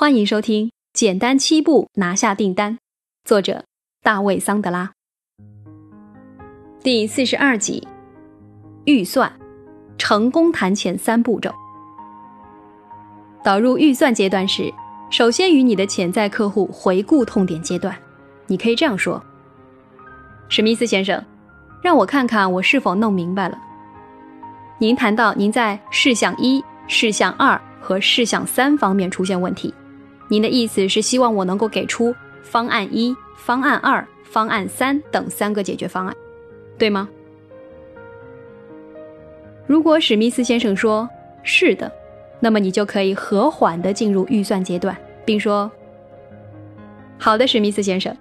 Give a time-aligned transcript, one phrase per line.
[0.00, 2.72] 欢迎收听《简单七步拿下订单》，
[3.22, 3.66] 作者
[4.02, 4.92] 大卫·桑德拉。
[6.82, 7.86] 第四十二集，
[8.86, 9.30] 预算
[9.98, 11.52] 成功谈钱三步骤。
[13.44, 14.72] 导入预算阶段时，
[15.10, 17.94] 首先与你的潜在客户回顾痛点阶段。
[18.46, 19.22] 你可以这样说
[20.48, 21.22] ：“史密斯先生，
[21.82, 23.58] 让我看看我是否弄明白了。
[24.78, 29.74] 您谈到您在事项一、事项二和事项三方面出现问题。”
[30.30, 36.16] 您的意思是希望我能够给出方案一、方案二、方案三等三个解决方案，
[36.78, 37.08] 对吗？
[39.66, 41.08] 如果史密斯先生说
[41.42, 41.90] 是的，
[42.38, 45.68] 那么你就可以和缓地进入预算阶段，并说
[47.18, 48.16] ：“好的，史密斯先生，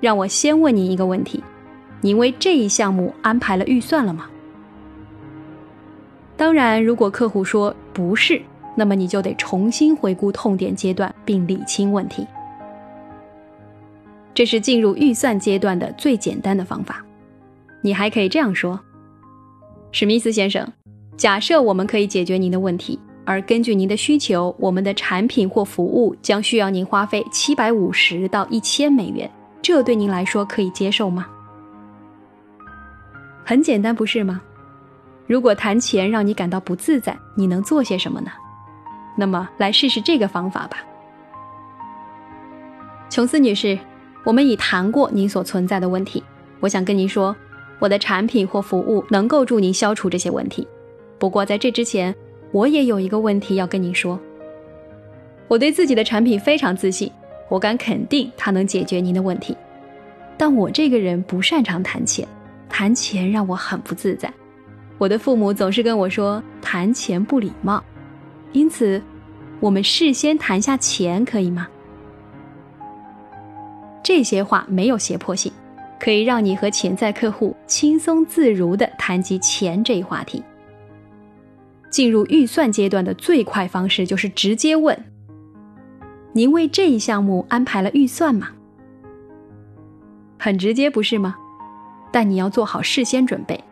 [0.00, 1.44] 让我先问您一个问题：
[2.00, 4.30] 您为这一项目安排了预算了吗？”
[6.38, 8.40] 当然，如果客户说不是。
[8.74, 12.26] 那么你就得重新回顾痛点阶段，并理清问题。
[14.32, 17.04] 这是进入预算阶段的最简单的方法。
[17.82, 18.78] 你还可以这样说
[19.92, 20.66] ：“史密斯先生，
[21.16, 29.28] 假设我们可以解决您的问题，而根据您的需求，我们的产品或服务将需要您花费七百五十到一千美元，
[29.60, 31.26] 这对您来说可以接受吗？”
[33.44, 34.40] 很简单，不是吗？
[35.26, 38.30] 如果谈钱让你感到不自在，你能做些什么呢？
[39.16, 40.78] 那么，来试试这个方法吧，
[43.08, 43.78] 琼斯女士。
[44.22, 46.22] 我们已谈过您所存在的问题。
[46.60, 47.34] 我想跟您说，
[47.78, 50.68] 我的产品或服务能够助您消除这些问题。
[51.18, 52.14] 不过，在这之前，
[52.52, 54.20] 我也有一个问题要跟您说。
[55.48, 57.10] 我对自己的产品非常自信，
[57.48, 59.56] 我敢肯定它能解决您的问题。
[60.36, 62.28] 但我这个人不擅长谈钱，
[62.68, 64.30] 谈钱让我很不自在。
[64.98, 67.82] 我的父母总是跟我说，谈钱不礼貌。
[68.52, 69.02] 因此，
[69.60, 71.68] 我们事先谈下钱可以吗？
[74.02, 75.52] 这些话没有胁迫性，
[76.00, 80.42] 可以让你和潜在客户轻松自如地谈及钱这一话题。
[81.90, 84.96] 进入预算阶段的最快方式就是直接问
[86.32, 88.48] ：“您为这一项目安排了预算吗？”
[90.38, 91.36] 很直接，不是吗？
[92.10, 93.62] 但你要做好事先准备，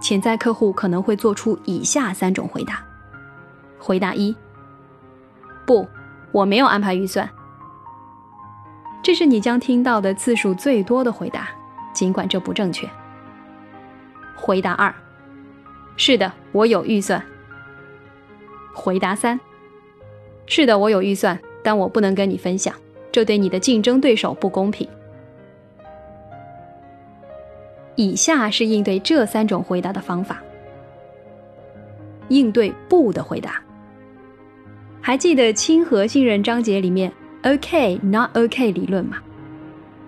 [0.00, 2.82] 潜在客户可能会做出以下三种回答。
[3.82, 4.32] 回答一：
[5.66, 5.84] 不，
[6.30, 7.28] 我没有安排预算。
[9.02, 11.48] 这是你将听到的次数最多的回答，
[11.92, 12.88] 尽管这不正确。
[14.36, 14.94] 回答二：
[15.96, 17.20] 是的，我有预算。
[18.72, 19.40] 回答三：
[20.46, 22.72] 是的，我有预算，但我不能跟你分享，
[23.10, 24.88] 这对你的竞争对手不公平。
[27.96, 30.40] 以下是应对这三种回答的方法。
[32.28, 33.60] 应对不的回答。
[35.04, 39.16] 还记得亲和信任章节里面 “OK not OK” 理论吗？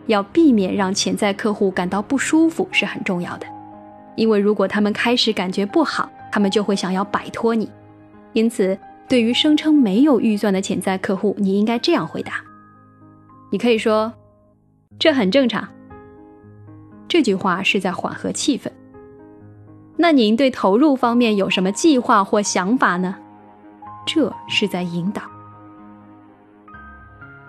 [0.07, 3.47] 要避免让潜在客户感到不舒服是很重要的，
[4.15, 7.69] 因为如果他们开始感觉不好，他们就会想要摆脱你。
[8.35, 8.79] 因此，
[9.09, 12.35] 对于声称没有预算的潜在客户，你应该这样回答：
[13.51, 14.13] 你可以说，
[14.97, 15.69] 这很正常。
[17.09, 18.69] 这句话是在缓和气氛。
[19.97, 23.17] 那您对投入方面有什么计划或想法呢？
[24.07, 25.23] 这是在引导。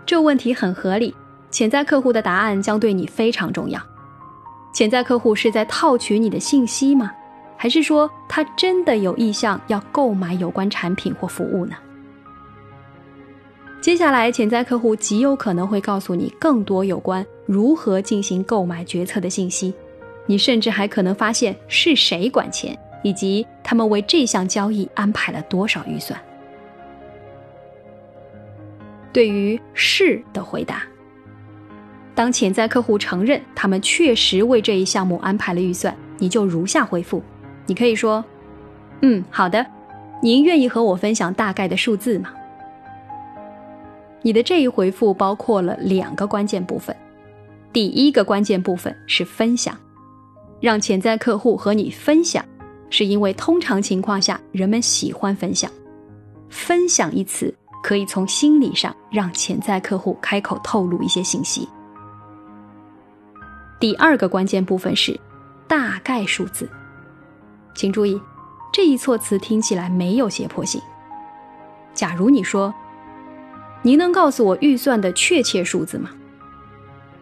[0.06, 1.16] 这问题很合理，
[1.50, 3.82] 潜在客户的答案将对你非常重要。
[4.74, 7.12] 潜在客户是在套取你的信息吗？
[7.58, 11.76] 还是说他真的有意向要购买有关产品或服务呢？
[13.80, 19.74] 接下来，潜在客户极有可能会告诉你更多有关如何进行购买决策的信息。
[20.26, 26.20] 你甚至还可能发现是谁管钱，以及他们为这项交易安排了多少预算。
[29.16, 30.84] 对于“是”的回答，
[32.14, 37.24] 当潜在客户承认他们确实为这一项目安排了预算，你就如下回复：
[37.66, 38.22] 你可以说
[39.00, 39.66] ，“嗯，好的，
[40.22, 42.34] 您愿意和我分享大概的数字吗？”
[44.22, 46.94] 你的这一回复包括了两个关键部分，
[47.72, 49.78] 第一个关键部分是分享，
[50.60, 52.44] 让潜在客户和你分享，
[52.90, 55.72] 是因为通常情况下人们喜欢分享，
[56.50, 57.56] 分享一词。
[57.86, 61.70] 可以从心理上让潜在客户开口透露一些信息。
[63.80, 65.20] 第二个关键部分是
[65.68, 66.68] 大概数字，
[67.76, 68.20] 请注意，
[68.74, 70.82] 这一措辞听起来没有胁迫性。
[71.94, 72.74] 假如你说
[73.86, 76.10] ：“您能告诉我预算的确切数字吗？”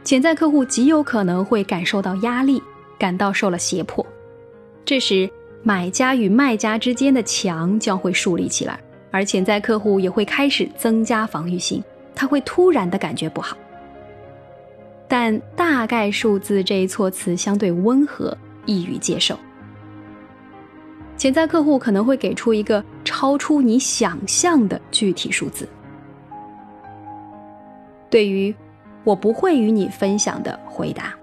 [0.05, 2.63] 潜在客户极有可能会感受到压力，
[2.97, 4.05] 感到受了胁迫。
[4.85, 5.29] 这时，
[5.61, 8.79] 买家与卖家之间的墙将会树立起来。
[9.13, 11.83] 而潜在客户也会开始增加防御心，
[12.15, 13.55] 他会突然的感觉不好。
[15.07, 19.37] 但大概数字这一措辞相对温和，易于接受。
[21.15, 25.69] 潜在客户可能会给出一个超出你想象的具体数字。
[28.09, 28.53] 对于
[29.05, 31.13] “我不会与你分享”的回答，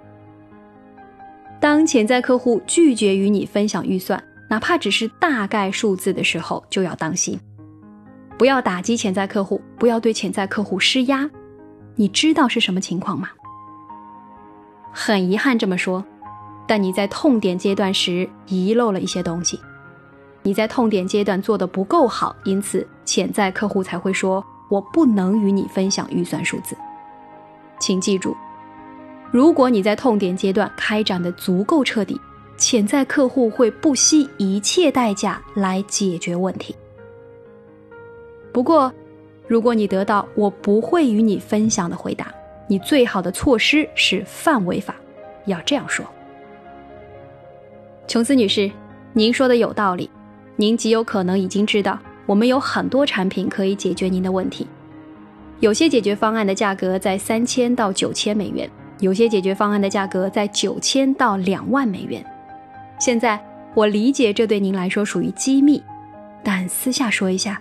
[1.59, 7.37] 当潜在客户拒绝与你分享预算，哪怕只是大概数字的时候，就要当心，
[8.41, 11.29] 不要打击潜在客户，不要对潜在客户施压。
[11.95, 13.29] 你知道是什么情况吗？
[14.91, 16.03] 很遗憾这么说，
[16.67, 19.61] 但你在痛点阶段时遗漏了一些东西。
[20.43, 24.43] 你在痛点阶段做的不够好，因此潜在客户才会说
[24.73, 26.75] ：“我不能与你分享预算数字。”
[27.79, 28.35] 请记住，
[29.31, 32.19] 如果你在痛点阶段开展的足够彻底，
[32.57, 36.75] 潜在客户会不惜一切代价来解决问题。
[38.52, 38.93] 不过，
[39.47, 42.32] 如果你得到“我不会与你分享”的回答，
[42.67, 44.94] 你最好的措施是范围法，
[45.47, 46.05] 要这样说
[48.06, 48.70] ：“琼斯女士，
[49.12, 50.11] 您说的有道理，
[50.56, 54.67] 您极有可能已经知道，我们有很多产品可以解决您的问题。
[55.61, 58.69] 有些解决方案的价格在三千到九千美元，
[58.99, 62.25] 有些解决方案的价格在九千到两万美元。
[62.99, 63.38] 现在
[63.75, 65.82] 我理解这对您来说属于机密，
[66.43, 67.61] 但私下说一下。”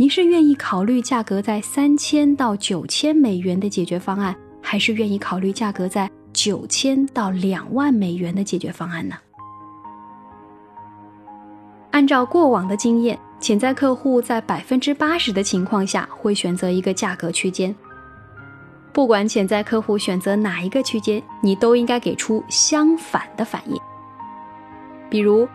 [0.00, 9.16] 您是愿意考虑价格在三千到九千美元的解决方案，还是愿意考虑价格在九千到两万美元的解决方案呢？
[11.90, 17.74] 按照过往的经验，潜在客户在百分之八十的情况下会选择一个价格区间。
[18.92, 23.76] 不管潜在客户选择哪一个区间，你都应该给出相反的反应。
[25.10, 25.48] 比如，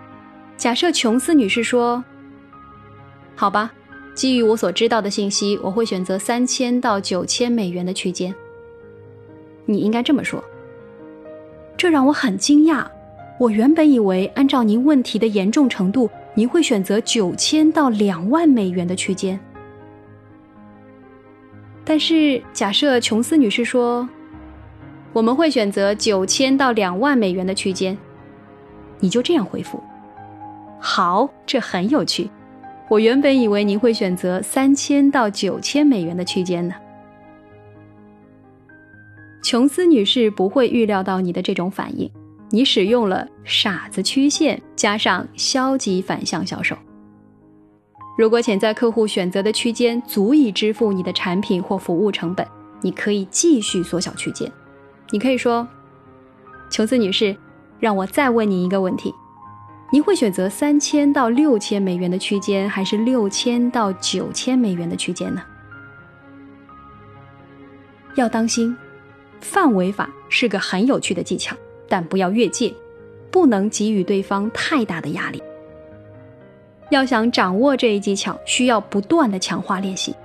[0.58, 2.04] 假设琼斯女士说
[3.38, 3.72] ：“好吧。”
[4.14, 8.34] 基于我所知道的信息，我会选择三千到九千美元的区间。
[9.66, 10.44] 你应该这么说。
[11.76, 12.86] 这让我很惊讶。
[13.40, 19.38] 我原本以为，按照您问题的严重程度，您会选择九千到两万美元的区间。
[21.84, 24.08] 但是，假设琼斯女士说，
[25.12, 27.98] 我们会选择九千到两万美元的区间，
[29.00, 29.82] 你就这样回复：
[30.80, 32.30] 好，这很有趣。
[32.94, 36.76] 我原本以为您会选择三千到九千美元的区间呢。
[39.44, 42.08] 琼斯女士不会预料到你的这种反应，
[42.52, 46.78] 你使用了傻子曲线加上消极反向销售。
[48.16, 52.46] 如果潜在客户选择的区间足以支付你的产品或服务成本，
[52.84, 54.52] 你可以继续缩小区间。
[55.10, 55.68] 你可以说
[56.70, 57.36] ：“琼斯女士，
[57.80, 59.12] 让我再问你一个问题。”
[59.94, 65.44] 您会选择三千到六千美元的区间，还是六千到九千美元的区间呢？
[68.16, 68.76] 要当心，
[69.40, 71.56] 范围法是个很有趣的技巧，
[71.88, 72.74] 但不要越界，
[73.30, 75.40] 不能给予对方太大的压力。
[76.90, 80.16] 要想掌握这一技巧，需要不断的强化练习。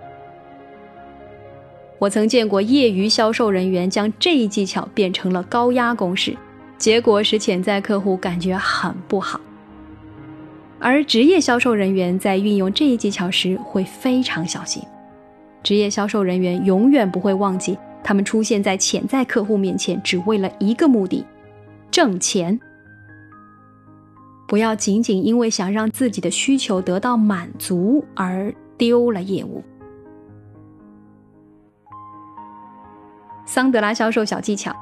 [1.98, 6.34] 我曾见过业余销售人员将这一技巧变成了高压公式，
[6.78, 9.38] 结果使潜在客户感觉很不好。
[10.80, 14.82] 而职业销售人员在运用这一技巧时会非常小心。
[15.62, 21.25] 职业销售人员永远不会忘记，他们出现在潜在客户面前只为了一个目的：
[21.90, 22.58] 挣钱。
[24.47, 29.62] 不要仅仅因为想让自己的需求得到满足而丢了业务。
[33.44, 34.75] 桑德拉销售小技巧，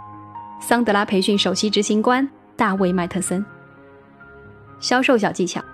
[0.61, 3.45] 桑德拉培训首席执行官大卫·麦特森。
[4.79, 5.65] 销售小技巧。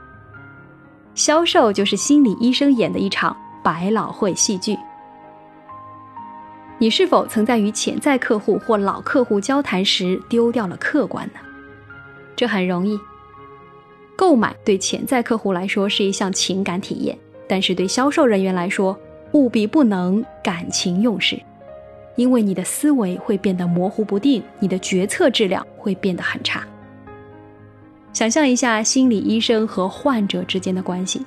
[1.14, 4.76] 销售就是心理医生演的一场百老汇戏剧。
[6.78, 11.40] 你是否曾在与潜在客户或老客户交谈时丢掉了客观呢？
[12.34, 12.98] 这很容易。
[14.16, 17.16] 购买对潜在客户来说是一项情感体验，
[17.46, 18.98] 但是对销售人员来说，
[19.32, 21.40] 务必不能感情用事，
[22.16, 26.66] 因为你的思维会变得模糊不定，你的决策质量会变得很差。
[28.12, 31.24] 想象一下心理医生和患者之间的关系，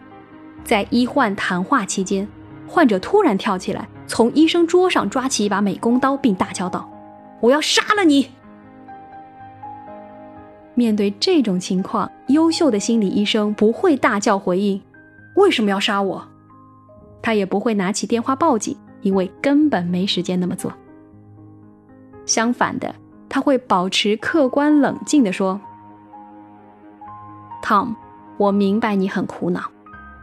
[0.64, 2.28] 在医患谈话期间，
[2.68, 6.88] 患者突然跳起来，从医生桌上抓起一把美工刀，并大叫道
[7.42, 8.30] ：“我要杀了你！”
[10.76, 14.80] 面对这种情况，优秀的心理医生不会大叫回应
[15.38, 16.28] ：“为什么要杀我？”
[17.24, 20.72] 他也不会拿起电话报警，因为根本没时间那么做。
[22.28, 22.94] 相反的，
[23.28, 25.60] 他会保持客观冷静地说。
[27.66, 27.96] Tom，
[28.38, 29.64] 我明白你很苦恼，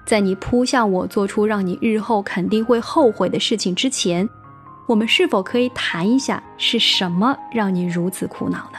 [0.06, 4.28] 在你扑向我做出让你日后肯定会后悔的事情之前，
[4.86, 8.78] 我们是否可以谈一下是什么让你如此苦恼呢？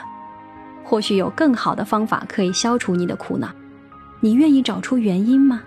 [0.86, 3.50] 或许有更好的方法可以消除你的苦恼，
[4.22, 5.62] 你愿意找出原因吗？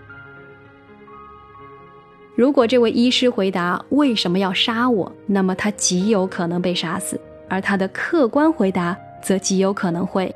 [2.34, 10.34] 如果这位医师回答为什么要杀我，那么他极有可能被杀死；而他的客观回答则极有可能会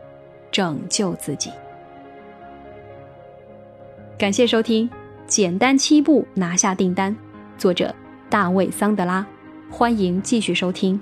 [0.53, 1.51] 拯救自己。
[4.21, 4.87] 感谢收听
[5.27, 7.11] 《简单七步拿下订单》，
[7.57, 7.95] 作者
[8.29, 9.27] 大卫·桑德拉。
[9.71, 11.01] 欢迎继续收听。